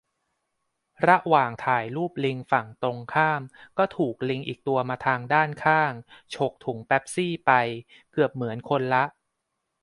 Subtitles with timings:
[1.07, 3.41] ระหว่างที่ถ่ายรูปลิงฝั่งตรงข้าม
[3.77, 5.93] ก็ถูกลิงอีกตัวมาทางด้านข้าง
[6.33, 7.51] ฉกถุงเป็ปซี่ไป
[8.11, 9.03] เกือบเหมือนคนละ